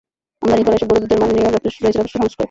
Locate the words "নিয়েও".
1.31-1.51